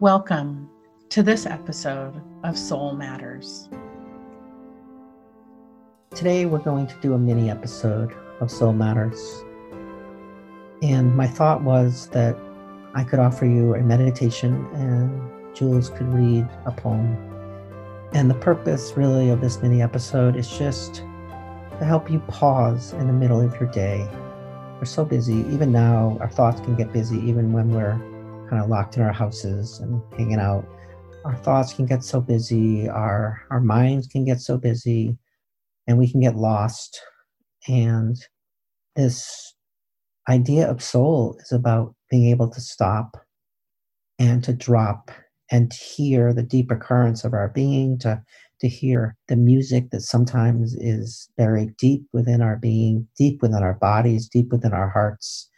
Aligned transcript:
Welcome 0.00 0.70
to 1.10 1.22
this 1.22 1.44
episode 1.44 2.22
of 2.42 2.56
Soul 2.56 2.94
Matters. 2.94 3.68
Today, 6.14 6.46
we're 6.46 6.60
going 6.60 6.86
to 6.86 6.94
do 7.02 7.12
a 7.12 7.18
mini 7.18 7.50
episode 7.50 8.16
of 8.40 8.50
Soul 8.50 8.72
Matters. 8.72 9.44
And 10.80 11.14
my 11.14 11.26
thought 11.26 11.62
was 11.64 12.06
that 12.12 12.34
I 12.94 13.04
could 13.04 13.18
offer 13.18 13.44
you 13.44 13.74
a 13.74 13.82
meditation 13.82 14.66
and 14.72 15.54
Jules 15.54 15.90
could 15.90 16.08
read 16.14 16.48
a 16.64 16.72
poem. 16.72 17.14
And 18.14 18.30
the 18.30 18.36
purpose, 18.36 18.94
really, 18.96 19.28
of 19.28 19.42
this 19.42 19.60
mini 19.60 19.82
episode 19.82 20.34
is 20.34 20.48
just 20.48 20.94
to 21.78 21.84
help 21.84 22.10
you 22.10 22.20
pause 22.20 22.94
in 22.94 23.06
the 23.06 23.12
middle 23.12 23.42
of 23.42 23.54
your 23.60 23.70
day. 23.70 24.08
We're 24.78 24.86
so 24.86 25.04
busy. 25.04 25.44
Even 25.50 25.70
now, 25.70 26.16
our 26.20 26.30
thoughts 26.30 26.62
can 26.62 26.74
get 26.74 26.90
busy, 26.90 27.18
even 27.18 27.52
when 27.52 27.68
we're 27.74 28.00
kind 28.50 28.62
of 28.62 28.68
locked 28.68 28.96
in 28.96 29.02
our 29.02 29.12
houses 29.12 29.78
and 29.78 30.02
hanging 30.18 30.40
out. 30.40 30.66
Our 31.24 31.36
thoughts 31.36 31.72
can 31.72 31.86
get 31.86 32.02
so 32.02 32.20
busy, 32.20 32.88
our, 32.88 33.40
our 33.50 33.60
minds 33.60 34.08
can 34.08 34.24
get 34.24 34.40
so 34.40 34.58
busy, 34.58 35.16
and 35.86 35.96
we 35.96 36.10
can 36.10 36.20
get 36.20 36.34
lost. 36.34 37.00
And 37.68 38.16
this 38.96 39.54
idea 40.28 40.68
of 40.68 40.82
soul 40.82 41.36
is 41.40 41.52
about 41.52 41.94
being 42.10 42.26
able 42.26 42.50
to 42.50 42.60
stop 42.60 43.16
and 44.18 44.42
to 44.42 44.52
drop 44.52 45.12
and 45.52 45.72
hear 45.72 46.32
the 46.32 46.42
deeper 46.42 46.76
currents 46.76 47.24
of 47.24 47.34
our 47.34 47.48
being, 47.48 47.98
to, 47.98 48.20
to 48.60 48.68
hear 48.68 49.16
the 49.28 49.36
music 49.36 49.90
that 49.90 50.00
sometimes 50.00 50.74
is 50.74 51.28
buried 51.36 51.76
deep 51.76 52.04
within 52.12 52.42
our 52.42 52.56
being, 52.56 53.06
deep 53.16 53.42
within 53.42 53.62
our 53.62 53.74
bodies, 53.74 54.28
deep 54.28 54.50
within 54.50 54.72
our 54.72 54.88
hearts. 54.88 55.48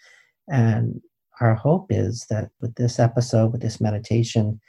And 0.49 1.01
our 1.43 1.55
hope 1.57 1.87
is 1.91 2.25
that 2.31 2.51
with 2.61 2.75
this 2.77 3.01
episode, 3.01 3.53
with 3.53 3.61
this 3.61 3.81
meditation, 3.81 4.61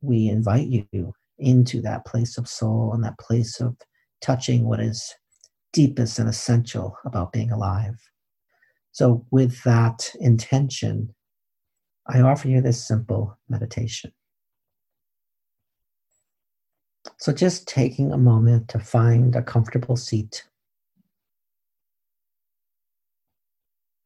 we 0.00 0.28
invite 0.28 0.68
you 0.68 1.12
into 1.38 1.82
that 1.82 2.06
place 2.06 2.38
of 2.38 2.48
soul 2.48 2.92
and 2.94 3.02
that 3.02 3.18
place 3.18 3.60
of 3.60 3.76
touching 4.20 4.64
what 4.64 4.80
is 4.80 5.12
deepest 5.72 6.18
and 6.18 6.28
essential 6.28 6.96
about 7.04 7.32
being 7.32 7.50
alive. 7.50 7.96
So, 8.92 9.26
with 9.30 9.62
that 9.64 10.10
intention, 10.20 11.14
I 12.06 12.20
offer 12.20 12.48
you 12.48 12.60
this 12.60 12.86
simple 12.86 13.36
meditation. 13.48 14.12
So, 17.18 17.32
just 17.32 17.66
taking 17.66 18.12
a 18.12 18.16
moment 18.16 18.68
to 18.68 18.78
find 18.78 19.34
a 19.34 19.42
comfortable 19.42 19.96
seat 19.96 20.44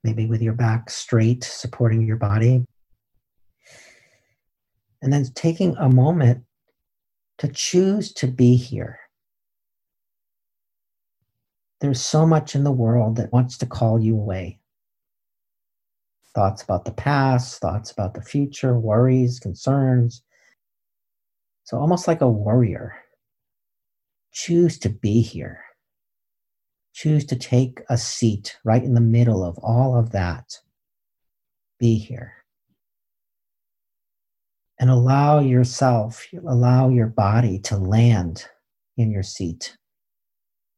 maybe 0.03 0.27
with 0.27 0.43
your 0.43 0.53
back 0.53 0.91
straight, 0.91 1.45
supporting 1.45 2.06
your 2.06 2.17
body. 2.17 2.65
And 5.03 5.12
then 5.12 5.25
taking 5.34 5.77
a 5.77 5.89
moment 5.89 6.45
to 7.39 7.48
choose 7.48 8.12
to 8.15 8.27
be 8.27 8.56
here. 8.56 8.98
There's 11.81 12.01
so 12.01 12.27
much 12.27 12.55
in 12.55 12.65
the 12.65 12.73
world 12.73 13.17
that 13.17 13.33
wants 13.33 13.56
to 13.59 13.67
call 13.67 13.98
you 13.98 14.15
away. 14.15 14.61
Thoughts 16.34 16.62
about 16.62 16.84
the 16.84 16.93
past, 16.93 17.61
thoughts 17.61 17.91
about 17.91 18.15
the 18.15 18.23
future, 18.23 18.78
worries, 18.78 19.41
concerns. 19.41 20.23
So, 21.65 21.78
almost 21.78 22.06
like 22.06 22.21
a 22.21 22.28
warrior, 22.28 22.95
choose 24.33 24.78
to 24.81 24.91
be 24.91 25.23
here 25.23 25.65
choose 27.01 27.25
to 27.25 27.37
take 27.37 27.81
a 27.89 27.97
seat 27.97 28.59
right 28.62 28.84
in 28.84 28.93
the 28.93 29.01
middle 29.01 29.43
of 29.43 29.56
all 29.62 29.97
of 29.97 30.12
that, 30.12 30.59
be 31.79 31.97
here. 31.97 32.34
And 34.79 34.91
allow 34.91 35.41
yourself, 35.41 36.27
allow 36.47 36.91
your 36.91 37.06
body 37.06 37.59
to 37.61 37.78
land 37.78 38.45
in 38.98 39.11
your 39.11 39.23
seat 39.23 39.78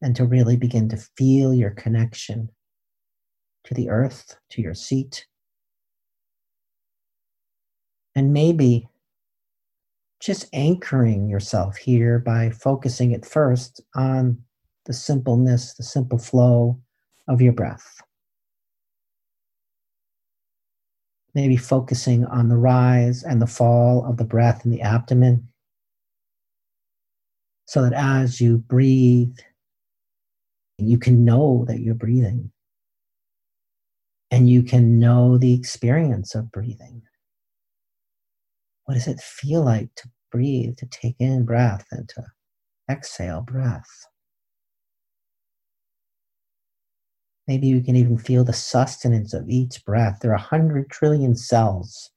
and 0.01 0.15
to 0.15 0.25
really 0.25 0.57
begin 0.57 0.89
to 0.91 0.97
feel 1.17 1.53
your 1.53 1.71
connection 1.71 2.51
to 3.65 3.75
the 3.75 3.91
earth, 3.91 4.37
to 4.51 4.63
your 4.63 4.75
seat. 4.75 5.27
And 8.15 8.33
maybe 8.33 8.89
just 10.21 10.47
anchoring 10.53 11.29
yourself 11.29 11.79
here 11.79 12.21
by 12.21 12.51
focusing 12.51 13.13
at 13.13 13.27
first 13.27 13.81
on 13.97 14.45
the 14.87 14.93
simpleness, 14.93 15.75
the 15.75 15.83
simple 15.83 16.19
flow 16.19 16.81
of 17.29 17.41
your 17.41 17.53
breath. 17.53 18.01
Maybe 21.35 21.57
focusing 21.57 22.27
on 22.27 22.49
the 22.49 22.57
rise 22.57 23.23
and 23.23 23.41
the 23.41 23.47
fall 23.47 24.05
of 24.05 24.17
the 24.17 24.25
breath 24.25 24.65
in 24.65 24.71
the 24.71 24.83
abdomen. 24.83 25.49
So 27.67 27.83
that 27.83 27.95
as 27.95 28.41
you 28.41 28.59
breathe, 28.59 29.39
you 30.79 30.99
can 30.99 31.25
know 31.25 31.65
that 31.69 31.81
you're 31.81 31.95
breathing. 31.95 32.51
And 34.31 34.49
you 34.49 34.63
can 34.63 34.99
know 34.99 35.39
the 35.39 35.55
experience 35.55 36.35
of 36.35 36.51
breathing. 36.51 37.03
What 38.85 38.95
does 38.95 39.07
it 39.07 39.21
feel 39.21 39.63
like 39.63 39.95
to 39.97 40.11
breathe, 40.31 40.77
to 40.79 40.87
take 40.87 41.17
in 41.19 41.45
breath 41.45 41.87
and 41.93 42.09
to 42.11 42.25
exhale 42.91 43.43
breath? 43.43 44.07
Maybe 47.49 47.67
you 47.67 47.83
can 47.83 47.97
even 47.97 48.19
feel 48.19 48.45
the 48.45 48.53
sustenance 48.53 49.35
of 49.35 49.49
each 49.49 49.85
breath. 49.85 50.19
There 50.21 50.31
are 50.31 50.35
100 50.35 50.91
trillion 50.91 51.35
cells 51.35 52.11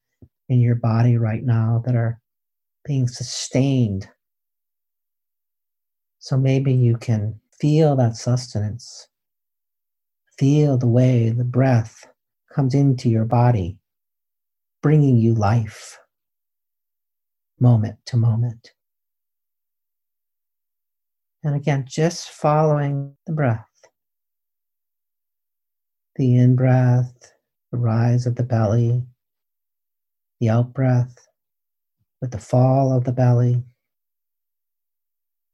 in 0.50 0.60
your 0.60 0.76
body 0.76 1.18
right 1.18 1.44
now 1.44 1.82
that 1.86 1.96
are 1.96 2.20
being 2.86 3.08
sustained. 3.08 4.08
So 6.20 6.38
maybe 6.38 6.74
you 6.74 6.98
can 6.98 7.40
feel 7.60 7.96
that 7.96 8.16
sustenance. 8.16 9.08
Feel 10.38 10.78
the 10.78 10.88
way 10.88 11.30
the 11.30 11.44
breath 11.44 12.06
comes 12.54 12.76
into 12.76 13.10
your 13.10 13.26
body, 13.26 13.78
bringing 14.82 15.18
you 15.18 15.34
life 15.34 15.98
moment 17.60 17.98
to 18.06 18.18
moment. 18.18 18.74
And 21.44 21.56
again, 21.56 21.86
just 21.88 22.30
following 22.30 23.16
the 23.26 23.34
breath 23.34 23.68
the 26.16 26.38
in 26.38 26.56
breath, 26.56 27.34
the 27.72 27.78
rise 27.78 28.26
of 28.26 28.36
the 28.36 28.44
belly, 28.44 29.04
the 30.40 30.50
out 30.50 30.74
breath 30.74 31.28
with 32.22 32.32
the 32.32 32.40
fall 32.40 32.96
of 32.96 33.04
the 33.04 33.12
belly, 33.12 33.64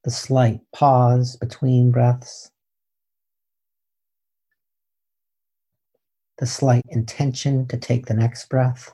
the 0.04 0.12
slight 0.12 0.60
pause 0.74 1.36
between 1.36 1.92
breaths, 1.92 2.52
the 6.38 6.46
slight 6.46 6.84
intention 6.90 7.68
to 7.68 7.78
take 7.78 8.06
the 8.06 8.14
next 8.14 8.48
breath, 8.48 8.94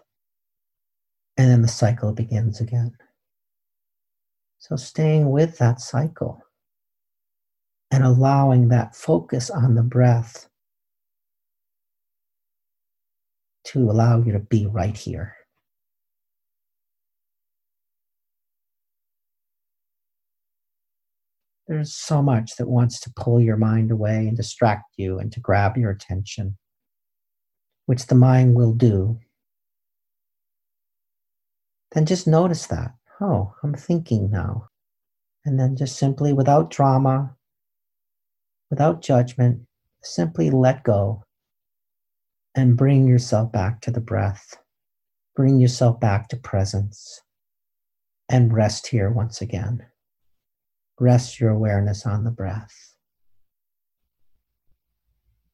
and 1.38 1.50
then 1.50 1.61
the 1.61 1.67
cycle 1.67 2.13
begins 2.13 2.61
again. 2.61 2.94
So, 4.59 4.75
staying 4.75 5.29
with 5.29 5.57
that 5.59 5.81
cycle 5.81 6.41
and 7.91 8.03
allowing 8.03 8.69
that 8.69 8.95
focus 8.95 9.50
on 9.50 9.75
the 9.75 9.83
breath 9.83 10.47
to 13.67 13.91
allow 13.91 14.22
you 14.22 14.31
to 14.31 14.39
be 14.39 14.66
right 14.66 14.95
here. 14.95 15.35
There's 21.67 21.94
so 21.94 22.22
much 22.22 22.56
that 22.56 22.69
wants 22.69 23.01
to 23.01 23.13
pull 23.13 23.41
your 23.41 23.57
mind 23.57 23.91
away 23.91 24.25
and 24.27 24.38
distract 24.38 24.85
you 24.95 25.19
and 25.19 25.33
to 25.33 25.41
grab 25.41 25.75
your 25.75 25.91
attention, 25.91 26.57
which 27.88 28.06
the 28.06 28.16
mind 28.16 28.56
will 28.56 28.72
do. 28.72 29.19
Then 31.92 32.06
just 32.06 32.25
notice 32.25 32.68
that. 32.68 32.94
Oh, 33.19 33.53
I'm 33.63 33.74
thinking 33.74 34.31
now. 34.31 34.69
And 35.44 35.59
then 35.59 35.75
just 35.75 35.97
simply, 35.97 36.31
without 36.31 36.69
drama, 36.69 37.36
without 38.69 39.01
judgment, 39.01 39.62
simply 40.03 40.50
let 40.50 40.83
go 40.83 41.26
and 42.57 42.75
bring 42.75 43.07
yourself 43.07 43.51
back 43.51 43.81
to 43.81 43.92
the 43.92 44.01
breath. 44.01 44.57
Bring 45.36 45.59
yourself 45.59 46.00
back 46.00 46.27
to 46.30 46.38
presence 46.38 47.21
and 48.30 48.51
rest 48.51 48.88
here 48.88 49.12
once 49.12 49.42
again. 49.42 49.86
Rest 51.00 51.39
your 51.39 51.51
awareness 51.51 52.07
on 52.07 52.24
the 52.24 52.31
breath 52.31 52.95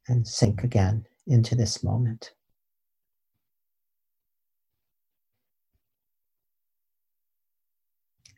and 0.07 0.25
sink 0.25 0.63
again 0.63 1.05
into 1.27 1.55
this 1.55 1.83
moment. 1.83 2.31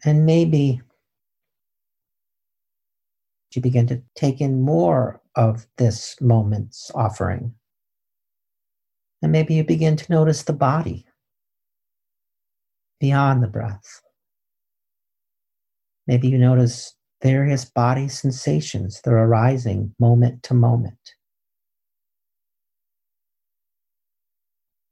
And 0.04 0.26
maybe 0.26 0.82
you 3.54 3.62
begin 3.62 3.88
to 3.88 4.02
take 4.16 4.42
in 4.42 4.62
more 4.62 5.22
of 5.36 5.68
this 5.78 6.16
moment's 6.20 6.92
offering 6.96 7.54
and 9.22 9.32
maybe 9.32 9.56
you 9.56 9.64
begin 9.64 9.96
to 9.98 10.12
notice 10.12 10.44
the 10.44 10.54
body. 10.54 11.06
beyond 13.00 13.44
the 13.44 13.48
breath. 13.48 14.02
Maybe 16.08 16.28
you 16.28 16.38
notice 16.38 16.96
various 17.22 17.66
body 17.66 18.08
sensations 18.08 19.02
that 19.02 19.12
are 19.12 19.26
arising 19.26 19.94
moment 20.00 20.44
to 20.44 20.54
moment. 20.54 21.14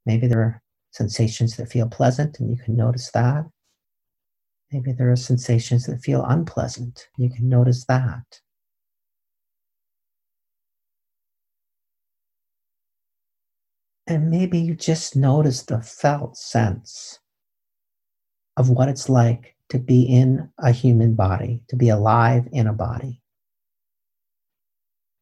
Maybe 0.06 0.28
there 0.28 0.42
are 0.42 0.62
sensations 0.92 1.56
that 1.58 1.72
feel 1.72 1.88
pleasant 1.88 2.40
and 2.40 2.50
you 2.50 2.58
can 2.58 2.76
notice 2.76 3.10
that. 3.12 3.46
Maybe 4.72 4.92
there 4.92 5.12
are 5.12 5.16
sensations 5.16 5.86
that 5.86 6.02
feel 6.02 6.26
unpleasant. 6.26 7.08
You 7.18 7.30
can 7.30 7.48
notice 7.48 7.86
that. 7.86 8.42
And 14.08 14.30
maybe 14.30 14.60
you 14.60 14.76
just 14.76 15.16
notice 15.16 15.64
the 15.64 15.82
felt 15.82 16.38
sense 16.38 17.20
of 18.58 18.70
what 18.70 18.90
it's 18.90 19.10
like 19.10 19.56
to 19.70 19.80
be 19.80 20.04
in 20.04 20.50
a 20.60 20.72
human 20.72 21.16
body, 21.16 21.64
to 21.70 21.76
be 21.76 21.90
alive 21.90 22.48
in 22.52 22.68
a 22.68 22.74
body. 22.74 23.22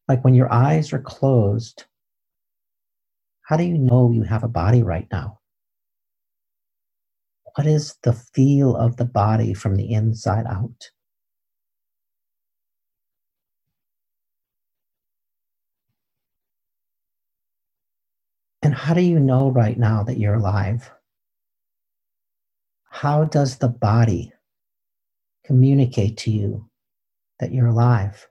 Like 0.08 0.24
when 0.24 0.34
your 0.34 0.52
eyes 0.52 0.94
are 0.94 1.00
closed, 1.02 1.86
how 3.44 3.58
do 3.58 3.64
you 3.64 3.78
know 3.78 4.12
you 4.12 4.24
have 4.24 4.44
a 4.44 4.50
body 4.50 4.84
right 4.84 5.08
now? 5.12 5.40
What 7.56 7.68
is 7.68 7.98
the 8.04 8.14
feel 8.14 8.76
of 8.76 8.98
the 8.98 9.06
body 9.06 9.54
from 9.54 9.76
the 9.76 9.92
inside 9.94 10.46
out? 10.48 10.92
And 18.62 18.76
how 18.76 18.94
do 18.94 19.02
you 19.02 19.20
know 19.20 19.50
right 19.50 19.78
now 19.78 20.04
that 20.04 20.20
you're 20.20 20.36
alive? 20.36 20.92
How 22.90 23.24
does 23.24 23.58
the 23.58 23.70
body 23.70 24.34
communicate 25.46 26.18
to 26.18 26.32
you 26.32 26.70
that 27.40 27.52
you're 27.52 27.68
alive? 27.68 28.28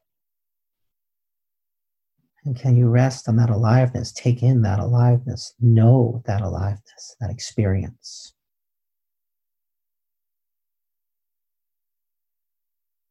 And 2.44 2.56
can 2.56 2.77
you 2.77 2.88
rest 2.88 3.29
on 3.29 3.37
that 3.37 3.50
aliveness, 3.50 4.12
take 4.12 4.43
in 4.43 4.62
that 4.62 4.79
aliveness, 4.79 5.55
know 5.61 6.23
that 6.27 6.41
aliveness, 6.41 7.17
that 7.21 7.31
experience? 7.31 8.32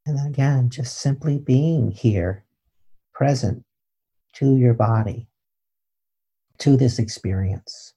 And 0.06 0.18
then 0.18 0.26
again, 0.26 0.70
just 0.70 0.98
simply 0.98 1.38
being 1.38 1.92
here, 1.92 2.46
present 3.14 3.64
to 4.34 4.56
your 4.56 4.74
body, 4.74 5.28
to 6.60 6.78
this 6.78 7.00
experience. 7.00 7.94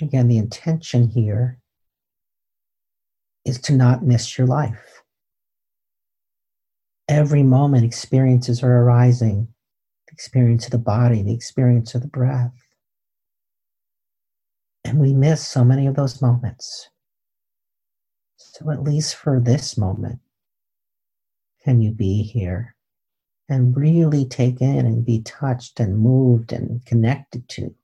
Again, 0.00 0.26
the 0.26 0.38
intention 0.38 1.08
here 1.08 1.60
is 3.44 3.60
to 3.62 3.72
not 3.72 4.04
miss 4.04 4.36
your 4.36 4.46
life. 4.46 5.02
Every 7.08 7.42
moment, 7.42 7.84
experiences 7.84 8.62
are 8.62 8.82
arising 8.82 9.48
the 10.08 10.12
experience 10.12 10.64
of 10.64 10.72
the 10.72 10.78
body, 10.78 11.22
the 11.22 11.34
experience 11.34 11.94
of 11.94 12.02
the 12.02 12.08
breath. 12.08 12.52
And 14.84 14.98
we 14.98 15.12
miss 15.12 15.46
so 15.46 15.64
many 15.64 15.86
of 15.86 15.94
those 15.94 16.20
moments. 16.20 16.88
So, 18.50 18.70
at 18.70 18.82
least 18.82 19.14
for 19.14 19.40
this 19.40 19.78
moment, 19.78 20.20
can 21.64 21.80
you 21.80 21.92
be 21.92 22.22
here 22.22 22.74
and 23.48 23.76
really 23.76 24.24
take 24.24 24.60
in 24.60 24.86
and 24.86 25.04
be 25.04 25.22
touched 25.22 25.78
and 25.78 25.98
moved 25.98 26.52
and 26.52 26.84
connected 26.84 27.48
to 27.50 27.74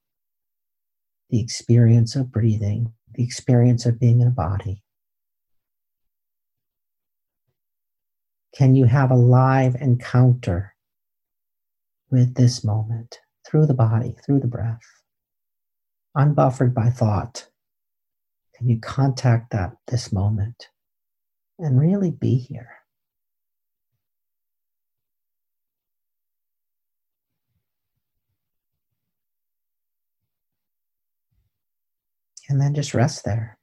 the 1.31 1.41
experience 1.41 2.17
of 2.17 2.33
breathing, 2.33 2.93
the 3.15 3.23
experience 3.23 3.87
of 3.87 4.01
being 4.01 4.21
in 4.21 4.27
a 4.27 4.33
body? 4.33 4.83
Can 8.55 8.75
you 8.75 8.87
have 8.87 9.11
a 9.11 9.17
live 9.17 9.77
encounter 9.77 10.75
with 12.11 12.35
this 12.35 12.65
moment 12.65 13.21
through 13.47 13.67
the 13.67 13.75
body, 13.75 14.17
through 14.25 14.41
the 14.41 14.49
breath, 14.49 14.83
unbuffered 16.17 16.75
by 16.75 16.91
thought? 16.91 17.49
Can 18.59 18.69
you 18.69 18.81
contact 18.81 19.53
that 19.53 19.77
this 19.87 20.13
moment 20.13 20.69
and 21.61 21.81
really 21.81 22.11
be 22.11 22.35
here? 22.35 22.71
And 32.49 32.61
then 32.61 32.75
just 32.75 32.95
rest 32.95 33.25
there. 33.25 33.59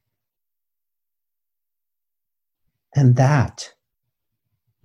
And 2.95 3.17
that 3.17 3.73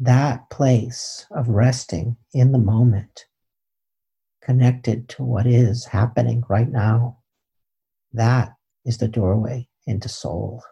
that 0.00 0.50
place 0.50 1.26
of 1.30 1.48
resting 1.48 2.16
in 2.32 2.50
the 2.50 2.58
moment, 2.58 3.26
connected 4.42 5.08
to 5.10 5.22
what 5.22 5.46
is 5.46 5.84
happening 5.84 6.42
right 6.48 6.70
now, 6.70 7.18
that 8.14 8.54
is 8.84 8.96
the 8.98 9.06
doorway 9.06 9.69
into 9.86 10.08
soul. 10.08 10.62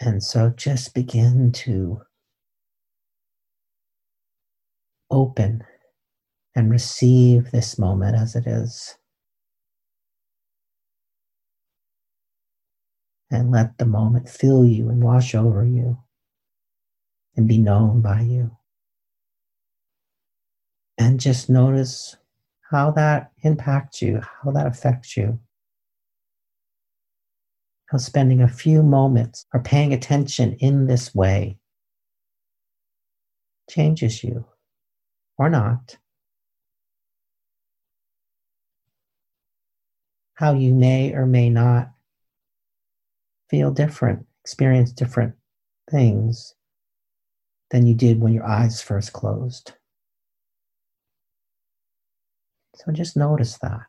And 0.00 0.22
so 0.22 0.50
just 0.50 0.94
begin 0.94 1.52
to 1.52 2.02
open 5.10 5.64
and 6.54 6.70
receive 6.70 7.50
this 7.50 7.78
moment 7.78 8.16
as 8.16 8.34
it 8.34 8.46
is. 8.46 8.96
And 13.30 13.50
let 13.50 13.78
the 13.78 13.86
moment 13.86 14.28
fill 14.28 14.64
you 14.64 14.88
and 14.88 15.02
wash 15.02 15.34
over 15.34 15.64
you 15.64 15.98
and 17.36 17.48
be 17.48 17.58
known 17.58 18.00
by 18.00 18.20
you. 18.20 18.56
And 20.98 21.18
just 21.18 21.50
notice 21.50 22.16
how 22.70 22.92
that 22.92 23.32
impacts 23.42 24.00
you, 24.00 24.20
how 24.42 24.52
that 24.52 24.66
affects 24.66 25.16
you. 25.16 25.40
Spending 27.96 28.42
a 28.42 28.48
few 28.48 28.82
moments 28.82 29.46
or 29.54 29.60
paying 29.60 29.92
attention 29.92 30.54
in 30.54 30.86
this 30.86 31.14
way 31.14 31.58
changes 33.70 34.24
you 34.24 34.44
or 35.38 35.48
not. 35.48 35.96
How 40.34 40.54
you 40.54 40.74
may 40.74 41.12
or 41.12 41.24
may 41.24 41.50
not 41.50 41.90
feel 43.48 43.70
different, 43.70 44.26
experience 44.42 44.90
different 44.90 45.34
things 45.88 46.54
than 47.70 47.86
you 47.86 47.94
did 47.94 48.20
when 48.20 48.32
your 48.32 48.44
eyes 48.44 48.82
first 48.82 49.12
closed. 49.12 49.72
So 52.74 52.90
just 52.90 53.16
notice 53.16 53.58
that. 53.58 53.82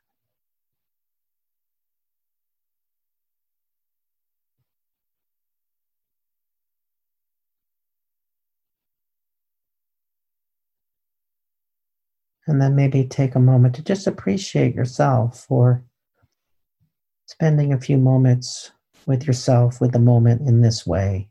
And 12.48 12.62
then 12.62 12.75
maybe 12.75 13.06
take 13.06 13.36
a 13.36 13.40
moment 13.40 13.75
to 13.75 13.84
just 13.84 14.06
appreciate 14.06 14.75
yourself 14.75 15.46
for 15.48 15.84
spending 17.25 17.74
a 17.74 17.80
few 17.80 17.98
moments 17.98 18.72
with 19.08 19.25
yourself, 19.25 19.82
with 19.82 19.94
the 19.94 20.00
moment 20.00 20.48
in 20.48 20.62
this 20.62 20.86
way 20.86 21.30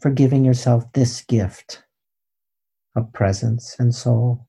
for 0.00 0.10
giving 0.10 0.44
yourself 0.44 0.92
this 0.92 1.20
gift 1.22 1.82
of 2.96 3.12
presence 3.12 3.76
and 3.78 3.94
soul. 3.94 4.46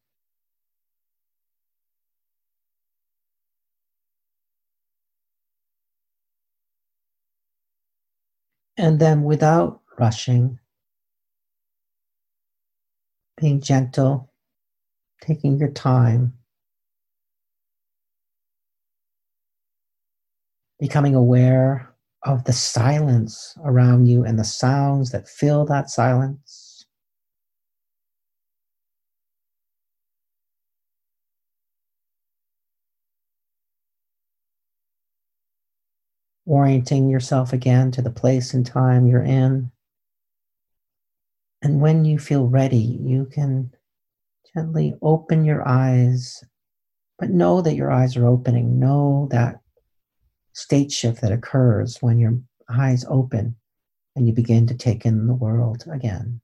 And 8.77 8.99
then 8.99 9.23
without 9.23 9.81
rushing, 9.97 10.59
being 13.39 13.61
gentle, 13.61 14.31
taking 15.21 15.57
your 15.57 15.71
time, 15.71 16.33
becoming 20.79 21.15
aware 21.15 21.93
of 22.23 22.43
the 22.45 22.53
silence 22.53 23.55
around 23.63 24.07
you 24.07 24.23
and 24.25 24.39
the 24.39 24.43
sounds 24.43 25.11
that 25.11 25.29
fill 25.29 25.65
that 25.65 25.89
silence. 25.89 26.85
Orienting 36.47 37.09
yourself 37.09 37.53
again 37.53 37.91
to 37.91 38.01
the 38.01 38.11
place 38.11 38.53
and 38.53 38.65
time 38.65 39.07
you're 39.07 39.23
in. 39.23 39.71
And 41.61 41.81
when 41.81 42.05
you 42.05 42.19
feel 42.19 42.47
ready, 42.47 42.77
you 42.77 43.25
can 43.25 43.71
gently 44.55 44.95
open 45.01 45.43
your 45.43 45.67
eyes, 45.67 46.43
but 47.19 47.29
know 47.29 47.61
that 47.61 47.75
your 47.75 47.91
eyes 47.91 48.15
are 48.15 48.25
opening. 48.25 48.79
Know 48.79 49.27
that 49.31 49.59
state 50.53 50.91
shift 50.91 51.21
that 51.21 51.33
occurs 51.33 51.97
when 52.01 52.17
your 52.17 52.39
eyes 52.69 53.05
open 53.09 53.57
and 54.15 54.25
you 54.27 54.33
begin 54.33 54.65
to 54.67 54.73
take 54.73 55.05
in 55.05 55.27
the 55.27 55.33
world 55.33 55.83
again. 55.91 56.39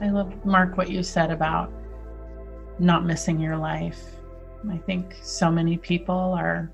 I 0.00 0.08
love, 0.08 0.32
Mark, 0.46 0.78
what 0.78 0.90
you 0.90 1.02
said 1.02 1.30
about 1.30 1.70
not 2.80 3.04
missing 3.04 3.38
your 3.38 3.56
life. 3.56 4.02
I 4.70 4.78
think 4.78 5.16
so 5.22 5.50
many 5.50 5.76
people 5.76 6.14
are 6.14 6.70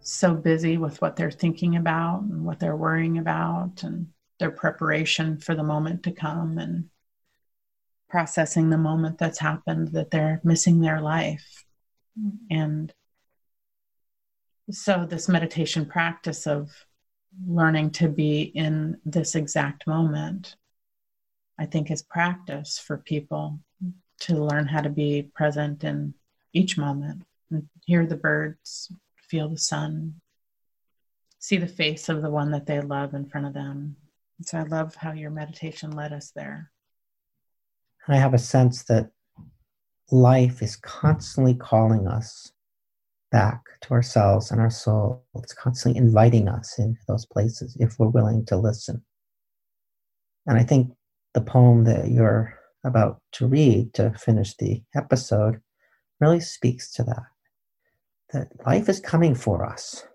so 0.00 0.34
busy 0.34 0.76
with 0.76 1.00
what 1.00 1.16
they're 1.16 1.30
thinking 1.30 1.76
about 1.76 2.22
and 2.22 2.44
what 2.44 2.60
they're 2.60 2.76
worrying 2.76 3.18
about 3.18 3.82
and 3.82 4.08
their 4.38 4.50
preparation 4.50 5.38
for 5.38 5.54
the 5.54 5.62
moment 5.62 6.02
to 6.04 6.12
come 6.12 6.58
and 6.58 6.88
processing 8.08 8.70
the 8.70 8.78
moment 8.78 9.18
that's 9.18 9.38
happened 9.38 9.88
that 9.88 10.10
they're 10.10 10.40
missing 10.44 10.80
their 10.80 11.00
life. 11.00 11.64
And 12.50 12.92
so, 14.70 15.04
this 15.04 15.28
meditation 15.28 15.84
practice 15.84 16.46
of 16.46 16.70
learning 17.46 17.90
to 17.90 18.08
be 18.08 18.42
in 18.42 18.98
this 19.04 19.34
exact 19.34 19.86
moment 19.86 20.56
I 21.58 21.66
think 21.66 21.90
is 21.90 22.02
practice 22.02 22.78
for 22.78 22.98
people 22.98 23.60
to 24.20 24.34
learn 24.34 24.66
how 24.66 24.80
to 24.80 24.88
be 24.88 25.30
present 25.34 25.84
in 25.84 26.14
each 26.52 26.78
moment 26.78 27.22
and 27.50 27.68
hear 27.84 28.06
the 28.06 28.16
birds, 28.16 28.92
feel 29.16 29.48
the 29.48 29.58
sun, 29.58 30.20
see 31.38 31.56
the 31.56 31.66
face 31.66 32.08
of 32.08 32.22
the 32.22 32.30
one 32.30 32.50
that 32.52 32.66
they 32.66 32.80
love 32.80 33.14
in 33.14 33.26
front 33.26 33.46
of 33.46 33.52
them. 33.52 33.96
And 34.38 34.46
so 34.46 34.58
I 34.58 34.62
love 34.62 34.94
how 34.94 35.12
your 35.12 35.30
meditation 35.30 35.90
led 35.90 36.12
us 36.12 36.32
there. 36.34 36.70
I 38.08 38.16
have 38.16 38.34
a 38.34 38.38
sense 38.38 38.84
that 38.84 39.10
life 40.10 40.62
is 40.62 40.76
constantly 40.76 41.54
calling 41.54 42.06
us 42.06 42.52
back 43.32 43.62
to 43.82 43.90
ourselves 43.90 44.50
and 44.50 44.60
our 44.60 44.70
soul. 44.70 45.24
It's 45.34 45.54
constantly 45.54 45.98
inviting 45.98 46.48
us 46.48 46.78
into 46.78 47.00
those 47.08 47.26
places 47.26 47.76
if 47.80 47.98
we're 47.98 48.08
willing 48.08 48.44
to 48.46 48.56
listen. 48.56 49.02
And 50.46 50.58
I 50.58 50.62
think 50.62 50.92
the 51.32 51.40
poem 51.40 51.84
that 51.84 52.10
you're 52.10 52.58
about 52.84 53.20
to 53.32 53.46
read 53.46 53.94
to 53.94 54.12
finish 54.12 54.56
the 54.56 54.82
episode 54.94 55.60
really 56.20 56.40
speaks 56.40 56.92
to 56.92 57.02
that. 57.04 57.22
That 58.32 58.66
life 58.66 58.88
is 58.88 59.00
coming 59.00 59.34
for 59.34 59.64
us. 59.64 60.06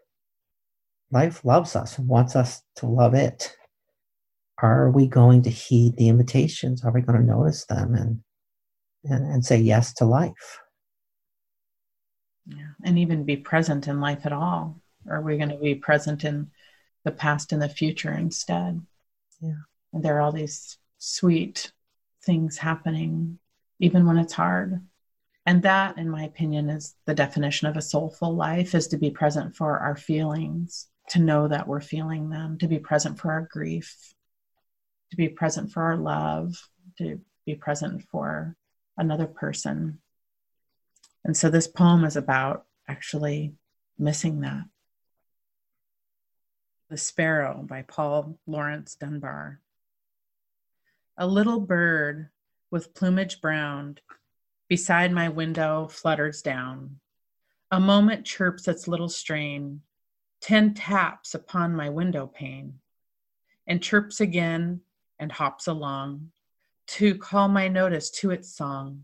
Life 1.11 1.43
loves 1.43 1.75
us 1.75 1.97
and 1.97 2.07
wants 2.07 2.35
us 2.35 2.61
to 2.77 2.85
love 2.85 3.13
it. 3.13 3.55
Are 4.61 4.91
we 4.91 5.07
going 5.07 5.41
to 5.43 5.49
heed 5.49 5.95
the 5.97 6.09
invitations? 6.09 6.83
Are 6.83 6.91
we 6.91 7.01
going 7.01 7.19
to 7.19 7.25
notice 7.25 7.65
them 7.65 7.95
and 7.95 8.21
and, 9.05 9.25
and 9.25 9.45
say 9.45 9.57
yes 9.57 9.93
to 9.95 10.05
life? 10.05 10.59
Yeah. 12.45 12.71
And 12.83 12.99
even 12.99 13.23
be 13.23 13.37
present 13.37 13.87
in 13.87 14.01
life 14.01 14.25
at 14.25 14.33
all. 14.33 14.81
Are 15.09 15.21
we 15.21 15.37
going 15.37 15.49
to 15.49 15.57
be 15.57 15.75
present 15.75 16.23
in 16.25 16.51
the 17.03 17.11
past 17.11 17.53
and 17.53 17.61
the 17.61 17.69
future 17.69 18.11
instead? 18.11 18.81
Yeah. 19.41 19.61
And 19.93 20.03
there 20.03 20.17
are 20.17 20.21
all 20.21 20.31
these 20.31 20.77
sweet 20.97 21.71
things 22.29 22.59
happening, 22.59 23.39
even 23.79 24.05
when 24.05 24.19
it's 24.19 24.33
hard. 24.33 24.79
And 25.47 25.63
that, 25.63 25.97
in 25.97 26.07
my 26.07 26.25
opinion, 26.25 26.69
is 26.69 26.93
the 27.07 27.15
definition 27.15 27.67
of 27.67 27.75
a 27.75 27.81
soulful 27.81 28.35
life 28.35 28.75
is 28.75 28.89
to 28.89 28.97
be 28.97 29.09
present 29.09 29.55
for 29.55 29.79
our 29.79 29.95
feelings, 29.95 30.85
to 31.09 31.17
know 31.17 31.47
that 31.47 31.67
we're 31.67 31.81
feeling 31.81 32.29
them, 32.29 32.59
to 32.59 32.67
be 32.67 32.77
present 32.77 33.17
for 33.17 33.31
our 33.31 33.49
grief, 33.51 34.13
to 35.09 35.17
be 35.17 35.27
present 35.27 35.71
for 35.71 35.81
our 35.81 35.97
love, 35.97 36.55
to 36.99 37.19
be 37.47 37.55
present 37.55 38.03
for 38.11 38.55
another 38.95 39.25
person. 39.25 39.97
And 41.25 41.35
so 41.35 41.49
this 41.49 41.67
poem 41.67 42.03
is 42.03 42.15
about 42.15 42.67
actually 42.87 43.53
missing 43.97 44.41
that. 44.41 44.65
The 46.91 46.97
Sparrow 46.97 47.63
by 47.67 47.81
Paul 47.81 48.37
Laurence 48.45 48.93
Dunbar. 48.93 49.61
A 51.21 51.27
little 51.27 51.59
bird 51.59 52.29
with 52.71 52.93
plumage 52.93 53.41
browned 53.41 53.99
beside 54.69 55.11
my 55.11 55.27
window 55.27 55.89
flutters 55.89 56.41
down. 56.41 57.01
A 57.71 57.77
moment 57.77 58.25
chirps 58.25 58.69
its 58.69 58.87
little 58.87 59.09
strain, 59.09 59.81
ten 60.39 60.73
taps 60.73 61.35
upon 61.35 61.75
my 61.75 61.89
window 61.89 62.25
pane, 62.25 62.79
and 63.67 63.83
chirps 63.83 64.21
again 64.21 64.79
and 65.19 65.29
hops 65.29 65.67
along 65.67 66.31
to 66.87 67.15
call 67.15 67.49
my 67.49 67.67
notice 67.67 68.09
to 68.11 68.31
its 68.31 68.55
song. 68.55 69.03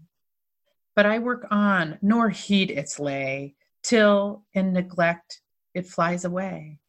But 0.96 1.06
I 1.06 1.20
work 1.20 1.46
on, 1.52 2.00
nor 2.02 2.30
heed 2.30 2.72
its 2.72 2.98
lay, 2.98 3.56
till 3.84 4.46
in 4.54 4.72
neglect 4.72 5.42
it 5.74 5.86
flies 5.86 6.24
away. 6.24 6.80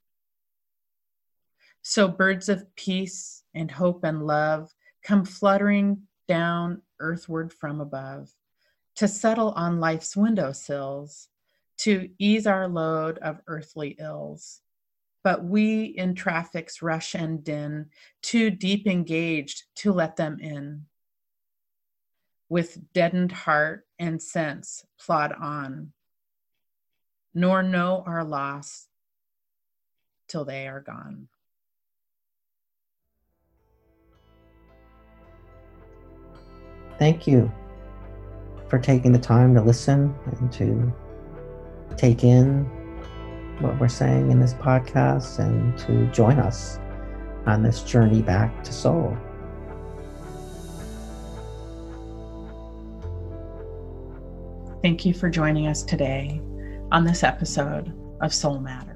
So 1.83 2.06
birds 2.06 2.49
of 2.49 2.76
peace 2.76 3.42
and 3.52 3.73
hope 3.73 4.04
and 4.04 4.25
love 4.25 4.73
come 5.07 5.25
fluttering 5.25 6.03
down 6.27 6.83
earthward 6.99 7.53
from 7.53 7.81
above 7.81 8.29
to 8.97 9.07
settle 9.07 9.53
on 9.53 9.79
life's 9.79 10.17
window 10.17 10.51
sills 10.51 11.29
to 11.79 12.11
ease 12.19 12.47
our 12.47 12.67
load 12.67 13.19
of 13.19 13.41
earthly 13.47 13.95
ills. 14.01 14.61
But 15.23 15.45
we 15.45 15.85
in 15.85 16.15
traffic's 16.15 16.83
rush 16.83 17.15
and 17.15 17.45
din, 17.45 17.87
too 18.21 18.51
deep 18.51 18.87
engaged 18.87 19.65
to 19.77 19.93
let 19.93 20.17
them 20.17 20.39
in. 20.41 20.87
With 22.49 22.93
deadened 22.93 23.33
heart 23.33 23.87
and 23.99 24.21
sense, 24.21 24.85
plod 24.99 25.33
on, 25.33 25.93
nor 27.35 27.63
know 27.63 28.03
our 28.07 28.25
loss 28.25 28.87
till 30.27 30.45
they 30.45 30.67
are 30.67 30.81
gone. 30.81 31.29
Thank 36.99 37.26
you 37.26 37.50
for 38.69 38.79
taking 38.79 39.12
the 39.12 39.19
time 39.19 39.55
to 39.55 39.62
listen 39.62 40.15
and 40.26 40.53
to 40.53 40.93
take 41.97 42.25
in 42.25 42.65
what 43.61 43.79
we're 43.81 43.88
saying 43.88 44.31
in 44.31 44.41
this 44.41 44.55
podcast 44.55 45.38
and 45.38 45.79
to 45.79 46.07
join 46.12 46.38
us 46.38 46.79
on 47.47 47.62
this 47.62 47.83
journey 47.83 48.23
back 48.23 48.65
to 48.65 48.73
soul. 48.73 49.17
Thank 54.83 55.05
you 55.05 55.15
for 55.15 55.31
joining 55.31 55.67
us 55.67 55.83
today 55.83 56.41
on 56.93 57.05
this 57.05 57.23
episode 57.23 57.93
of 58.21 58.33
Soul 58.33 58.61
Matters. 58.61 58.96